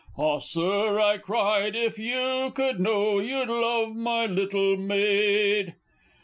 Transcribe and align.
"Ah, 0.17 0.39
Sir!" 0.39 0.99
I 0.99 1.19
cried, 1.19 1.75
"if 1.75 1.99
you 1.99 2.51
could 2.55 2.79
know, 2.79 3.19
you'd 3.19 3.49
love 3.49 3.95
my 3.95 4.25
little 4.25 4.75
maid!" 4.75 5.75